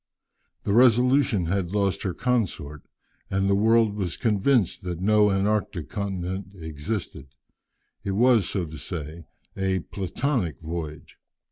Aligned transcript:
The 0.63 0.73
Resolution 0.73 1.45
had 1.45 1.73
lost 1.75 2.01
her 2.01 2.13
consort, 2.15 2.81
and 3.29 3.47
the 3.47 3.53
world 3.53 3.93
was 3.93 4.17
convinced 4.17 4.81
that 4.81 4.99
no 4.99 5.29
Antarctic 5.29 5.89
continent 5.89 6.55
existed. 6.55 7.27
It 8.03 8.13
was, 8.13 8.49
so 8.49 8.65
to 8.65 8.79
say, 8.79 9.25
a 9.55 9.81
"platonic" 9.81 10.59
voyage. 10.59 11.19